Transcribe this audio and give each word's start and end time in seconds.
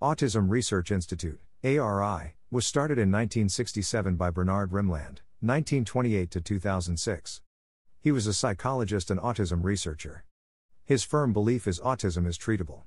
Autism 0.00 0.48
Research 0.48 0.92
Institute, 0.92 1.40
ARI, 1.64 2.36
was 2.52 2.64
started 2.64 2.98
in 2.98 3.10
1967 3.10 4.14
by 4.14 4.30
Bernard 4.30 4.70
Rimland, 4.70 5.22
1928 5.40 6.30
to 6.30 6.40
2006. 6.40 7.40
He 7.98 8.12
was 8.12 8.28
a 8.28 8.32
psychologist 8.32 9.10
and 9.10 9.18
autism 9.18 9.64
researcher. 9.64 10.24
His 10.84 11.02
firm 11.02 11.32
belief 11.32 11.66
is 11.66 11.80
autism 11.80 12.28
is 12.28 12.38
treatable. 12.38 12.82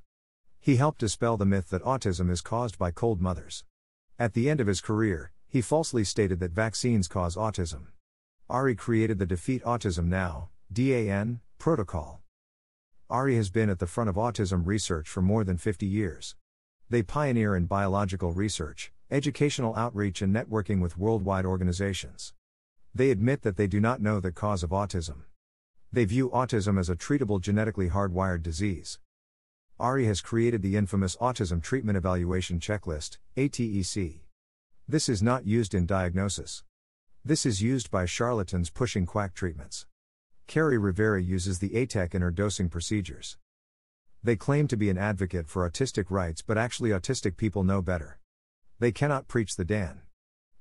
He 0.62 0.78
helped 0.78 1.00
dispel 1.00 1.36
the 1.36 1.46
myth 1.46 1.70
that 1.72 1.84
autism 1.84 2.32
is 2.32 2.40
caused 2.40 2.78
by 2.78 2.92
cold 2.92 3.20
mothers. 3.20 3.66
At 4.18 4.34
the 4.34 4.50
end 4.50 4.62
of 4.62 4.68
his 4.68 4.80
career, 4.80 5.34
he 5.50 5.60
falsely 5.60 6.06
stated 6.06 6.40
that 6.40 6.52
vaccines 6.52 7.10
cause 7.10 7.36
autism. 7.36 7.88
Ari 8.50 8.76
created 8.76 9.20
the 9.20 9.26
Defeat 9.26 9.62
Autism 9.66 10.06
Now 10.06 10.48
DAN 10.72 11.42
protocol. 11.58 12.22
Ari 13.10 13.36
has 13.36 13.50
been 13.50 13.70
at 13.70 13.80
the 13.80 13.86
front 13.86 14.10
of 14.10 14.16
autism 14.16 14.66
research 14.66 15.10
for 15.10 15.22
more 15.22 15.44
than 15.44 15.58
50 15.58 15.86
years. 15.86 16.36
They 16.92 17.04
pioneer 17.04 17.56
in 17.56 17.68
biological 17.68 18.34
research, 18.34 18.92
educational 19.10 19.74
outreach, 19.78 20.22
and 20.22 20.36
networking 20.36 20.82
with 20.82 20.98
worldwide 20.98 21.46
organizations. 21.46 22.34
They 22.94 23.12
admit 23.12 23.44
that 23.44 23.56
they 23.56 23.66
do 23.66 23.80
not 23.80 24.02
know 24.02 24.20
the 24.20 24.34
cause 24.34 24.62
of 24.62 24.72
autism. 24.72 25.22
They 25.94 26.04
view 26.04 26.30
autism 26.32 26.78
as 26.78 26.90
a 26.90 26.98
treatable 26.98 27.40
genetically 27.40 27.88
hardwired 27.92 28.44
disease. 28.44 29.00
Ari 29.80 30.06
has 30.08 30.20
created 30.20 30.64
the 30.64 30.76
infamous 30.76 31.16
Autism 31.16 31.64
Treatment 31.64 31.98
Evaluation 31.98 32.60
Checklist, 32.60 33.20
ATEC. 33.38 34.20
This 34.86 35.08
is 35.08 35.24
not 35.24 35.48
used 35.48 35.74
in 35.74 35.86
diagnosis. 35.86 36.66
This 37.24 37.46
is 37.46 37.62
used 37.62 37.90
by 37.90 38.06
charlatans 38.06 38.70
pushing 38.70 39.06
quack 39.06 39.34
treatments. 39.34 39.86
Kerri 40.46 40.78
Rivera 40.78 41.22
uses 41.22 41.60
the 41.60 41.70
ATEC 41.70 42.14
in 42.14 42.22
her 42.22 42.32
dosing 42.32 42.68
procedures. 42.68 43.38
They 44.24 44.36
claim 44.36 44.68
to 44.68 44.78
be 44.78 44.92
an 44.92 45.00
advocate 45.00 45.48
for 45.48 45.68
autistic 45.68 46.12
rights, 46.12 46.44
but 46.44 46.58
actually, 46.58 46.92
autistic 46.92 47.38
people 47.38 47.64
know 47.64 47.82
better. 47.82 48.20
They 48.78 48.92
cannot 48.92 49.28
preach 49.28 49.56
the 49.56 49.66
DAN 49.66 50.02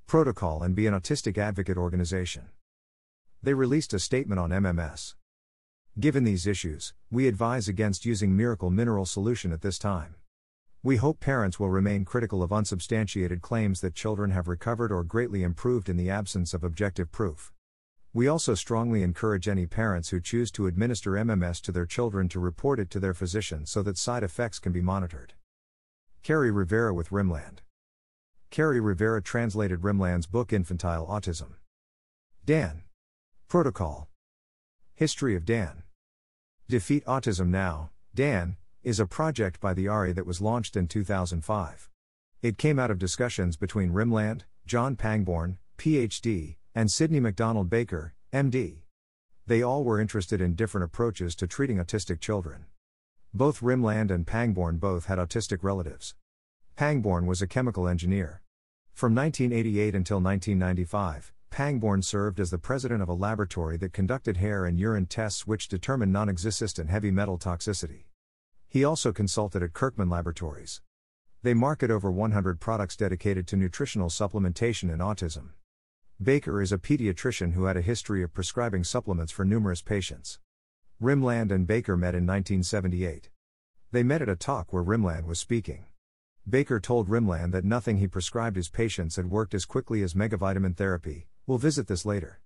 protocol 0.06 0.62
and 0.62 0.74
be 0.74 0.86
an 0.86 0.94
autistic 0.94 1.38
advocate 1.38 1.76
organization. 1.76 2.48
They 3.42 3.54
released 3.54 3.94
a 3.94 3.98
statement 3.98 4.40
on 4.40 4.50
MMS. 4.50 5.14
Given 6.00 6.24
these 6.24 6.46
issues, 6.46 6.94
we 7.10 7.28
advise 7.28 7.68
against 7.68 8.04
using 8.04 8.36
miracle 8.36 8.70
mineral 8.70 9.04
solution 9.04 9.52
at 9.52 9.60
this 9.60 9.78
time. 9.78 10.16
We 10.82 10.96
hope 10.96 11.20
parents 11.20 11.60
will 11.60 11.70
remain 11.70 12.04
critical 12.04 12.42
of 12.42 12.52
unsubstantiated 12.52 13.42
claims 13.42 13.82
that 13.82 13.94
children 13.94 14.30
have 14.30 14.48
recovered 14.48 14.90
or 14.90 15.04
greatly 15.04 15.42
improved 15.42 15.88
in 15.88 15.96
the 15.96 16.10
absence 16.10 16.54
of 16.54 16.64
objective 16.64 17.12
proof. 17.12 17.52
We 18.12 18.26
also 18.26 18.54
strongly 18.56 19.04
encourage 19.04 19.46
any 19.46 19.66
parents 19.66 20.08
who 20.08 20.20
choose 20.20 20.50
to 20.52 20.66
administer 20.66 21.12
MMS 21.12 21.60
to 21.62 21.70
their 21.70 21.86
children 21.86 22.28
to 22.30 22.40
report 22.40 22.80
it 22.80 22.90
to 22.90 22.98
their 22.98 23.14
physician 23.14 23.66
so 23.66 23.82
that 23.84 23.96
side 23.96 24.24
effects 24.24 24.58
can 24.58 24.72
be 24.72 24.80
monitored. 24.80 25.34
Kerri 26.24 26.50
Rivera 26.50 26.92
with 26.92 27.10
Rimland. 27.10 27.58
Kerri 28.50 28.80
Rivera 28.80 29.22
translated 29.22 29.82
Rimland's 29.82 30.26
book 30.26 30.52
Infantile 30.52 31.06
Autism. 31.06 31.52
DAN. 32.44 32.82
Protocol. 33.46 34.08
History 34.94 35.36
of 35.36 35.44
DAN. 35.44 35.84
Defeat 36.68 37.04
Autism 37.04 37.46
Now, 37.46 37.90
DAN, 38.12 38.56
is 38.82 38.98
a 38.98 39.06
project 39.06 39.60
by 39.60 39.72
the 39.72 39.86
ARI 39.86 40.12
that 40.14 40.26
was 40.26 40.40
launched 40.40 40.74
in 40.74 40.88
2005. 40.88 41.88
It 42.42 42.58
came 42.58 42.80
out 42.80 42.90
of 42.90 42.98
discussions 42.98 43.56
between 43.56 43.92
Rimland, 43.92 44.42
John 44.66 44.96
Pangborn, 44.96 45.58
PhD, 45.78 46.56
and 46.74 46.90
Sidney 46.90 47.18
MacDonald 47.18 47.68
Baker, 47.68 48.14
MD. 48.32 48.82
They 49.46 49.62
all 49.62 49.82
were 49.82 50.00
interested 50.00 50.40
in 50.40 50.54
different 50.54 50.84
approaches 50.84 51.34
to 51.36 51.46
treating 51.46 51.78
autistic 51.78 52.20
children. 52.20 52.66
Both 53.34 53.60
Rimland 53.60 54.10
and 54.10 54.26
Pangborn 54.26 54.78
both 54.78 55.06
had 55.06 55.18
autistic 55.18 55.62
relatives. 55.62 56.14
Pangborn 56.76 57.26
was 57.26 57.42
a 57.42 57.48
chemical 57.48 57.88
engineer. 57.88 58.42
From 58.92 59.14
1988 59.14 59.94
until 59.94 60.20
1995, 60.20 61.32
Pangborn 61.50 62.02
served 62.02 62.38
as 62.38 62.50
the 62.50 62.58
president 62.58 63.02
of 63.02 63.08
a 63.08 63.14
laboratory 63.14 63.76
that 63.78 63.92
conducted 63.92 64.36
hair 64.36 64.64
and 64.64 64.78
urine 64.78 65.06
tests 65.06 65.46
which 65.46 65.68
determined 65.68 66.12
non 66.12 66.28
existent 66.28 66.88
heavy 66.88 67.10
metal 67.10 67.38
toxicity. 67.38 68.04
He 68.68 68.84
also 68.84 69.12
consulted 69.12 69.64
at 69.64 69.72
Kirkman 69.72 70.08
Laboratories. 70.08 70.80
They 71.42 71.54
market 71.54 71.90
over 71.90 72.12
100 72.12 72.60
products 72.60 72.96
dedicated 72.96 73.48
to 73.48 73.56
nutritional 73.56 74.10
supplementation 74.10 74.92
in 74.92 75.00
autism. 75.00 75.50
Baker 76.22 76.60
is 76.60 76.70
a 76.70 76.76
pediatrician 76.76 77.54
who 77.54 77.64
had 77.64 77.78
a 77.78 77.80
history 77.80 78.22
of 78.22 78.34
prescribing 78.34 78.84
supplements 78.84 79.32
for 79.32 79.42
numerous 79.42 79.80
patients. 79.80 80.38
Rimland 81.00 81.50
and 81.50 81.66
Baker 81.66 81.96
met 81.96 82.14
in 82.14 82.26
1978. 82.26 83.30
They 83.90 84.02
met 84.02 84.20
at 84.20 84.28
a 84.28 84.36
talk 84.36 84.70
where 84.70 84.84
Rimland 84.84 85.24
was 85.24 85.40
speaking. 85.40 85.86
Baker 86.46 86.78
told 86.78 87.08
Rimland 87.08 87.52
that 87.52 87.64
nothing 87.64 87.96
he 87.96 88.06
prescribed 88.06 88.56
his 88.56 88.68
patients 88.68 89.16
had 89.16 89.30
worked 89.30 89.54
as 89.54 89.64
quickly 89.64 90.02
as 90.02 90.12
megavitamin 90.12 90.76
therapy. 90.76 91.26
We'll 91.46 91.56
visit 91.56 91.86
this 91.86 92.04
later. 92.04 92.42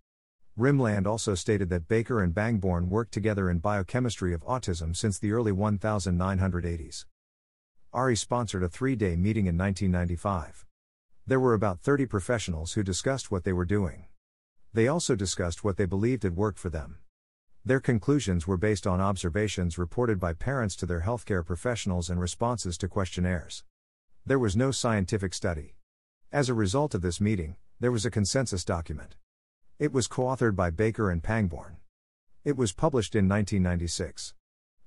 Rimland 0.56 1.08
also 1.08 1.34
stated 1.34 1.68
that 1.70 1.88
Baker 1.88 2.22
and 2.22 2.32
Pangborn 2.32 2.88
worked 2.88 3.12
together 3.12 3.50
in 3.50 3.58
biochemistry 3.58 4.32
of 4.32 4.44
autism 4.44 4.94
since 4.94 5.18
the 5.18 5.32
early 5.32 5.50
1980s. 5.50 7.06
ARI 7.92 8.14
sponsored 8.14 8.62
a 8.62 8.68
three 8.68 8.94
day 8.94 9.16
meeting 9.16 9.46
in 9.46 9.58
1995. 9.58 10.64
There 11.26 11.40
were 11.40 11.54
about 11.54 11.80
30 11.80 12.04
professionals 12.04 12.74
who 12.74 12.82
discussed 12.82 13.30
what 13.30 13.44
they 13.44 13.52
were 13.54 13.64
doing. 13.64 14.04
They 14.74 14.86
also 14.86 15.16
discussed 15.16 15.64
what 15.64 15.78
they 15.78 15.86
believed 15.86 16.22
had 16.22 16.36
worked 16.36 16.58
for 16.58 16.68
them. 16.68 16.98
Their 17.64 17.80
conclusions 17.80 18.46
were 18.46 18.58
based 18.58 18.86
on 18.86 19.00
observations 19.00 19.78
reported 19.78 20.20
by 20.20 20.34
parents 20.34 20.76
to 20.76 20.84
their 20.84 21.00
healthcare 21.00 21.42
professionals 21.42 22.10
and 22.10 22.20
responses 22.20 22.76
to 22.76 22.88
questionnaires. 22.88 23.64
There 24.26 24.38
was 24.38 24.54
no 24.54 24.70
scientific 24.70 25.32
study. 25.32 25.76
As 26.30 26.50
a 26.50 26.54
result 26.54 26.94
of 26.94 27.00
this 27.00 27.22
meeting, 27.22 27.56
there 27.80 27.92
was 27.92 28.04
a 28.04 28.10
consensus 28.10 28.62
document. 28.62 29.16
It 29.78 29.94
was 29.94 30.06
co 30.06 30.24
authored 30.24 30.54
by 30.54 30.68
Baker 30.68 31.10
and 31.10 31.22
Pangborn. 31.22 31.78
It 32.44 32.58
was 32.58 32.74
published 32.74 33.14
in 33.14 33.30
1996. 33.30 34.34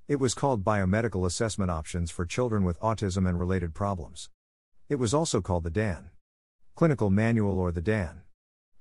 It 0.08 0.20
was 0.20 0.36
called 0.36 0.64
Biomedical 0.64 1.26
Assessment 1.26 1.72
Options 1.72 2.12
for 2.12 2.28
Children 2.28 2.64
with 2.64 2.80
Autism 2.80 3.28
and 3.28 3.40
Related 3.40 3.74
Problems. 3.74 4.30
It 4.88 5.00
was 5.00 5.16
also 5.16 5.42
called 5.42 5.64
the 5.64 5.72
DAN 5.72 6.12
Clinical 6.78 7.10
Manual 7.10 7.58
or 7.58 7.72
the 7.72 7.82
DAN 7.82 8.22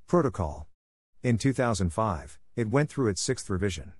Protocol. 0.06 0.68
In 1.22 1.38
2005, 1.38 2.38
it 2.54 2.68
went 2.68 2.90
through 2.90 3.08
its 3.08 3.22
sixth 3.22 3.48
revision. 3.48 3.94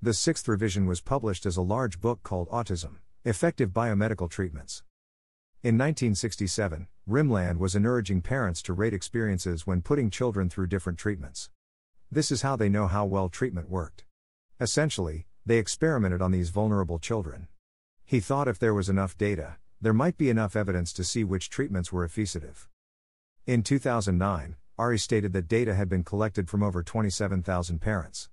The 0.00 0.14
sixth 0.14 0.48
revision 0.48 0.86
was 0.86 1.02
published 1.02 1.44
as 1.44 1.58
a 1.58 1.60
large 1.60 2.00
book 2.00 2.22
called 2.22 2.48
Autism 2.48 3.00
Effective 3.22 3.68
Biomedical 3.68 4.30
Treatments. 4.30 4.82
In 5.62 5.76
1967, 5.76 6.88
Rimland 7.06 7.58
was 7.58 7.76
encouraging 7.76 8.22
parents 8.22 8.62
to 8.62 8.72
rate 8.72 8.94
experiences 8.94 9.66
when 9.66 9.82
putting 9.82 10.08
children 10.08 10.48
through 10.48 10.68
different 10.68 10.98
treatments. 10.98 11.50
This 12.10 12.30
is 12.30 12.40
how 12.40 12.56
they 12.56 12.70
know 12.70 12.86
how 12.86 13.04
well 13.04 13.28
treatment 13.28 13.68
worked. 13.68 14.04
Essentially, 14.58 15.26
they 15.44 15.58
experimented 15.58 16.22
on 16.22 16.30
these 16.30 16.48
vulnerable 16.48 16.98
children. 16.98 17.48
He 18.06 18.20
thought 18.20 18.48
if 18.48 18.58
there 18.58 18.72
was 18.72 18.88
enough 18.88 19.18
data, 19.18 19.56
there 19.82 19.92
might 19.92 20.16
be 20.16 20.30
enough 20.30 20.56
evidence 20.56 20.94
to 20.94 21.04
see 21.04 21.24
which 21.24 21.50
treatments 21.50 21.92
were 21.92 22.04
efficacious. 22.04 22.68
In 23.46 23.62
2009, 23.62 24.56
Ari 24.78 24.98
stated 24.98 25.34
that 25.34 25.48
data 25.48 25.74
had 25.74 25.86
been 25.86 26.02
collected 26.02 26.48
from 26.48 26.62
over 26.62 26.82
27,000 26.82 27.78
parents. 27.78 28.30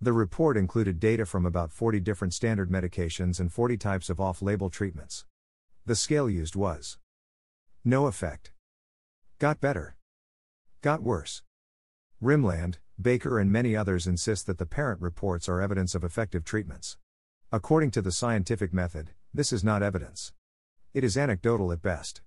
The 0.00 0.12
report 0.12 0.56
included 0.56 1.00
data 1.00 1.26
from 1.26 1.44
about 1.44 1.72
40 1.72 1.98
different 1.98 2.34
standard 2.34 2.70
medications 2.70 3.40
and 3.40 3.52
40 3.52 3.76
types 3.76 4.08
of 4.08 4.20
off 4.20 4.42
label 4.42 4.70
treatments. 4.70 5.24
The 5.86 5.96
scale 5.96 6.30
used 6.30 6.54
was 6.54 6.98
No 7.84 8.06
effect. 8.06 8.52
Got 9.40 9.60
better. 9.60 9.96
Got 10.82 11.02
worse. 11.02 11.42
Rimland, 12.22 12.76
Baker, 13.00 13.40
and 13.40 13.50
many 13.50 13.74
others 13.74 14.06
insist 14.06 14.46
that 14.46 14.58
the 14.58 14.66
parent 14.66 15.00
reports 15.00 15.48
are 15.48 15.60
evidence 15.60 15.96
of 15.96 16.04
effective 16.04 16.44
treatments. 16.44 16.96
According 17.50 17.90
to 17.90 18.02
the 18.02 18.12
scientific 18.12 18.72
method, 18.72 19.10
this 19.32 19.52
is 19.52 19.64
not 19.64 19.82
evidence. 19.82 20.32
It 20.92 21.02
is 21.02 21.16
anecdotal 21.16 21.72
at 21.72 21.82
best. 21.82 22.22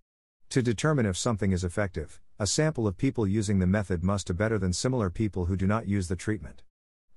To 0.52 0.62
determine 0.62 1.06
if 1.06 1.18
something 1.18 1.52
is 1.52 1.66
effective, 1.66 2.22
a 2.40 2.48
sample 2.48 2.88
of 2.88 2.98
people 2.98 3.28
using 3.28 3.60
the 3.60 3.68
method 3.68 4.02
must 4.02 4.28
do 4.28 4.34
better 4.34 4.58
than 4.58 4.72
similar 4.72 5.10
people 5.10 5.46
who 5.46 5.58
do 5.58 5.68
not 5.68 5.88
use 5.88 6.08
the 6.08 6.16
treatment. 6.16 6.64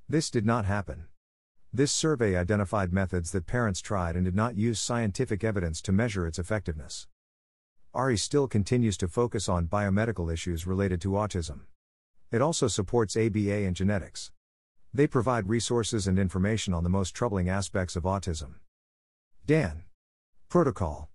This 0.09 0.31
did 0.31 0.44
not 0.44 0.65
happen. 0.65 1.05
This 1.73 1.93
survey 1.93 2.35
identified 2.37 2.93
methods 2.93 3.31
that 3.31 3.47
parents 3.47 3.81
tried 3.81 4.17
and 4.17 4.25
did 4.25 4.35
not 4.35 4.56
use 4.56 4.81
scientific 4.81 5.44
evidence 5.44 5.81
to 5.82 5.93
measure 5.93 6.27
its 6.27 6.41
effectiveness. 6.41 7.06
ARI 7.94 8.17
still 8.17 8.49
continues 8.49 8.97
to 8.97 9.06
focus 9.06 9.49
on 9.49 9.69
biomedical 9.69 10.33
issues 10.33 10.67
related 10.67 11.00
to 11.03 11.11
autism. 11.11 11.61
It 12.33 12.43
also 12.43 12.67
supports 12.67 13.17
ABA 13.17 13.65
and 13.65 13.76
genetics. 13.76 14.33
They 14.93 15.06
provide 15.06 15.49
resources 15.49 16.09
and 16.09 16.19
information 16.19 16.75
on 16.75 16.83
the 16.83 16.91
most 16.91 17.15
troubling 17.15 17.49
aspects 17.49 17.94
of 17.94 18.03
autism. 18.03 18.55
Dan. 19.47 19.85
Protocol. 20.49 21.10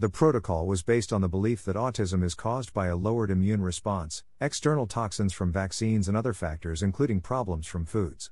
The 0.00 0.08
protocol 0.08 0.66
was 0.66 0.82
based 0.82 1.12
on 1.12 1.20
the 1.20 1.28
belief 1.28 1.62
that 1.66 1.76
autism 1.76 2.24
is 2.24 2.34
caused 2.34 2.72
by 2.72 2.86
a 2.86 2.96
lowered 2.96 3.30
immune 3.30 3.60
response, 3.60 4.24
external 4.40 4.86
toxins 4.86 5.34
from 5.34 5.52
vaccines, 5.52 6.08
and 6.08 6.16
other 6.16 6.32
factors, 6.32 6.82
including 6.82 7.20
problems 7.20 7.66
from 7.66 7.84
foods. 7.84 8.30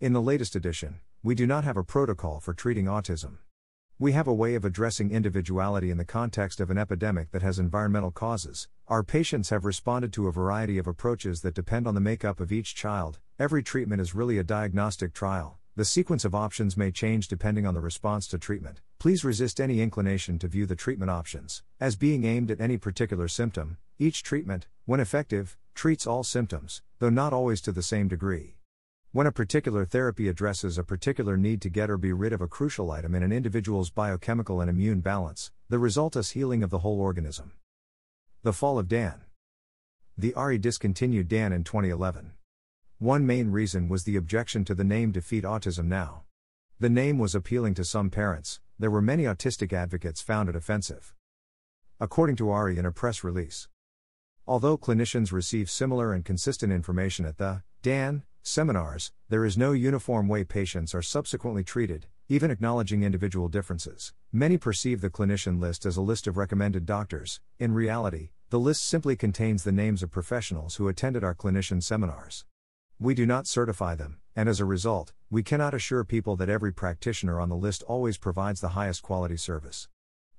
In 0.00 0.14
the 0.14 0.20
latest 0.20 0.56
edition, 0.56 0.98
we 1.22 1.36
do 1.36 1.46
not 1.46 1.62
have 1.62 1.76
a 1.76 1.84
protocol 1.84 2.40
for 2.40 2.52
treating 2.52 2.86
autism. 2.86 3.38
We 4.00 4.10
have 4.10 4.26
a 4.26 4.34
way 4.34 4.56
of 4.56 4.64
addressing 4.64 5.12
individuality 5.12 5.92
in 5.92 5.96
the 5.96 6.04
context 6.04 6.60
of 6.60 6.72
an 6.72 6.78
epidemic 6.78 7.30
that 7.30 7.42
has 7.42 7.60
environmental 7.60 8.10
causes. 8.10 8.66
Our 8.88 9.04
patients 9.04 9.50
have 9.50 9.64
responded 9.64 10.12
to 10.14 10.26
a 10.26 10.32
variety 10.32 10.76
of 10.76 10.88
approaches 10.88 11.42
that 11.42 11.54
depend 11.54 11.86
on 11.86 11.94
the 11.94 12.00
makeup 12.00 12.40
of 12.40 12.50
each 12.50 12.74
child. 12.74 13.20
Every 13.38 13.62
treatment 13.62 14.02
is 14.02 14.16
really 14.16 14.38
a 14.38 14.42
diagnostic 14.42 15.14
trial. 15.14 15.60
The 15.76 15.84
sequence 15.84 16.24
of 16.24 16.34
options 16.34 16.76
may 16.76 16.90
change 16.90 17.28
depending 17.28 17.64
on 17.64 17.74
the 17.74 17.80
response 17.80 18.26
to 18.26 18.38
treatment. 18.38 18.80
Please 19.00 19.24
resist 19.24 19.62
any 19.62 19.80
inclination 19.80 20.38
to 20.38 20.46
view 20.46 20.66
the 20.66 20.76
treatment 20.76 21.10
options 21.10 21.62
as 21.80 21.96
being 21.96 22.24
aimed 22.24 22.50
at 22.50 22.60
any 22.60 22.76
particular 22.76 23.28
symptom. 23.28 23.78
Each 23.98 24.22
treatment, 24.22 24.68
when 24.84 25.00
effective, 25.00 25.56
treats 25.74 26.06
all 26.06 26.22
symptoms, 26.22 26.82
though 26.98 27.08
not 27.08 27.32
always 27.32 27.62
to 27.62 27.72
the 27.72 27.82
same 27.82 28.08
degree. 28.08 28.58
When 29.12 29.26
a 29.26 29.32
particular 29.32 29.86
therapy 29.86 30.28
addresses 30.28 30.76
a 30.76 30.84
particular 30.84 31.38
need 31.38 31.62
to 31.62 31.70
get 31.70 31.88
or 31.88 31.96
be 31.96 32.12
rid 32.12 32.34
of 32.34 32.42
a 32.42 32.46
crucial 32.46 32.90
item 32.90 33.14
in 33.14 33.22
an 33.22 33.32
individual's 33.32 33.88
biochemical 33.88 34.60
and 34.60 34.68
immune 34.68 35.00
balance, 35.00 35.50
the 35.70 35.78
result 35.78 36.14
is 36.14 36.32
healing 36.32 36.62
of 36.62 36.68
the 36.68 36.80
whole 36.80 37.00
organism. 37.00 37.52
The 38.42 38.52
fall 38.52 38.78
of 38.78 38.86
Dan. 38.86 39.22
The 40.18 40.34
ARI 40.34 40.58
discontinued 40.58 41.26
Dan 41.26 41.54
in 41.54 41.64
2011. 41.64 42.32
One 42.98 43.26
main 43.26 43.50
reason 43.50 43.88
was 43.88 44.04
the 44.04 44.16
objection 44.16 44.62
to 44.66 44.74
the 44.74 44.84
name 44.84 45.10
Defeat 45.10 45.44
Autism 45.44 45.86
Now. 45.86 46.24
The 46.78 46.90
name 46.90 47.18
was 47.18 47.34
appealing 47.34 47.72
to 47.74 47.84
some 47.84 48.10
parents, 48.10 48.60
there 48.80 48.90
were 48.90 49.02
many 49.02 49.24
autistic 49.24 49.74
advocates 49.74 50.22
found 50.22 50.48
it 50.48 50.56
offensive. 50.56 51.12
According 52.00 52.36
to 52.36 52.48
ARI 52.48 52.78
in 52.78 52.86
a 52.86 52.92
press 52.92 53.22
release. 53.22 53.68
Although 54.46 54.78
clinicians 54.78 55.32
receive 55.32 55.68
similar 55.68 56.14
and 56.14 56.24
consistent 56.24 56.72
information 56.72 57.26
at 57.26 57.36
the 57.36 57.62
Dan 57.82 58.22
seminars, 58.42 59.12
there 59.28 59.44
is 59.44 59.58
no 59.58 59.72
uniform 59.72 60.28
way 60.28 60.44
patients 60.44 60.94
are 60.94 61.02
subsequently 61.02 61.62
treated, 61.62 62.06
even 62.30 62.50
acknowledging 62.50 63.02
individual 63.02 63.48
differences. 63.48 64.14
Many 64.32 64.56
perceive 64.56 65.02
the 65.02 65.10
clinician 65.10 65.60
list 65.60 65.84
as 65.84 65.98
a 65.98 66.02
list 66.02 66.26
of 66.26 66.38
recommended 66.38 66.86
doctors. 66.86 67.38
In 67.58 67.74
reality, 67.74 68.30
the 68.48 68.58
list 68.58 68.82
simply 68.82 69.14
contains 69.14 69.62
the 69.62 69.72
names 69.72 70.02
of 70.02 70.10
professionals 70.10 70.76
who 70.76 70.88
attended 70.88 71.22
our 71.22 71.34
clinician 71.34 71.82
seminars. 71.82 72.46
We 73.02 73.14
do 73.14 73.24
not 73.24 73.46
certify 73.46 73.94
them, 73.94 74.18
and 74.36 74.46
as 74.46 74.60
a 74.60 74.66
result, 74.66 75.14
we 75.30 75.42
cannot 75.42 75.72
assure 75.72 76.04
people 76.04 76.36
that 76.36 76.50
every 76.50 76.70
practitioner 76.70 77.40
on 77.40 77.48
the 77.48 77.56
list 77.56 77.82
always 77.84 78.18
provides 78.18 78.60
the 78.60 78.76
highest 78.76 79.02
quality 79.02 79.38
service. 79.38 79.88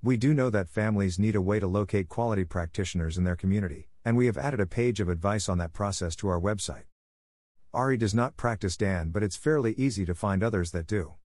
We 0.04 0.16
do 0.16 0.32
know 0.32 0.52
that 0.52 0.70
families 0.70 1.18
need 1.18 1.36
a 1.36 1.42
way 1.42 1.60
to 1.60 1.66
locate 1.66 2.08
quality 2.08 2.44
practitioners 2.44 3.18
in 3.18 3.24
their 3.24 3.36
community, 3.36 3.90
and 4.06 4.16
we 4.16 4.28
have 4.28 4.38
added 4.38 4.60
a 4.60 4.68
page 4.68 5.00
of 5.00 5.10
advice 5.10 5.50
on 5.50 5.58
that 5.58 5.74
process 5.74 6.16
to 6.18 6.28
our 6.28 6.40
website. 6.40 6.84
Ari 7.74 7.98
does 7.98 8.14
not 8.14 8.38
practice 8.38 8.78
Dan, 8.78 9.10
but 9.10 9.24
it's 9.24 9.36
fairly 9.36 9.74
easy 9.74 10.06
to 10.06 10.14
find 10.14 10.44
others 10.44 10.70
that 10.70 10.86
do. 10.86 11.16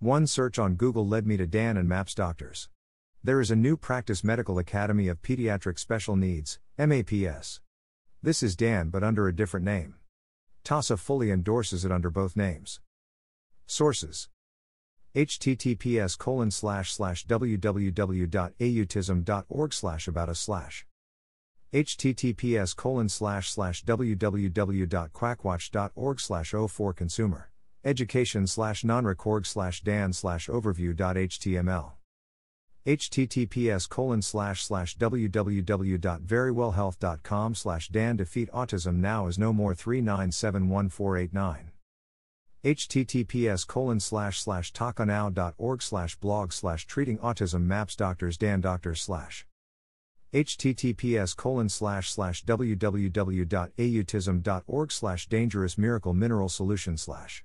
One 0.00 0.26
search 0.26 0.58
on 0.58 0.74
Google 0.74 1.06
led 1.06 1.28
me 1.28 1.36
to 1.36 1.46
Dan 1.46 1.76
and 1.76 1.88
MAPS 1.88 2.16
doctors. 2.16 2.68
There 3.22 3.40
is 3.40 3.52
a 3.52 3.56
new 3.56 3.76
Practice 3.76 4.24
Medical 4.24 4.58
Academy 4.58 5.06
of 5.06 5.22
Pediatric 5.22 5.78
Special 5.78 6.16
Needs, 6.16 6.58
MAPS. 6.76 7.60
This 8.20 8.42
is 8.42 8.56
Dan 8.56 8.88
but 8.88 9.04
under 9.04 9.28
a 9.28 9.36
different 9.36 9.64
name. 9.64 9.94
TACA 10.64 10.98
fully 10.98 11.30
endorses 11.30 11.84
it 11.84 11.92
under 11.92 12.08
both 12.10 12.36
names. 12.36 12.80
Sources. 13.66 14.28
https 15.14 16.16
colon 16.16 16.50
slash 16.50 16.90
slash 16.92 17.26
www.autism.org 17.26 19.74
slash 19.74 20.08
about 20.08 20.28
a 20.28 20.34
slash 20.34 20.86
https 21.72 22.76
colon 22.76 23.08
slash 23.08 23.50
slash 23.50 23.82
www.quackwatch.org 23.84 26.20
slash 26.20 26.54
04 26.70 26.92
consumer 26.92 27.50
education 27.84 28.46
slash 28.46 28.84
non-record 28.84 29.44
slash 29.46 29.80
dan 29.82 30.12
slash 30.12 30.48
overview.html 30.48 31.92
https 32.86 33.88
colon 33.88 34.20
slash 34.20 34.62
slash 34.64 34.98
www.verywellhealth.com 34.98 37.54
slash 37.54 37.88
dan 37.88 38.16
defeat 38.16 38.50
autism 38.50 38.96
now 38.96 39.28
is 39.28 39.38
no 39.38 39.52
more 39.52 39.72
3971489 39.72 41.58
https 42.64 43.64
colon 43.66 44.00
slash 44.00 44.40
slash 44.40 44.72
tacanow.org 44.72 45.82
slash 45.82 46.16
blog 46.16 46.52
slash 46.52 46.86
treating 46.86 47.18
autism 47.18 47.62
maps 47.62 47.94
doctors 47.94 48.36
dan 48.36 48.60
doctors 48.60 49.00
slash. 49.00 49.46
https 50.32 51.36
colon 51.36 51.68
slash 51.68 52.10
slash 52.10 52.44
www.autism.org 52.44 54.92
slash 54.92 55.28
dangerous 55.28 55.78
miracle 55.78 56.14
mineral 56.14 56.48
solution 56.48 56.96
slash 56.96 57.44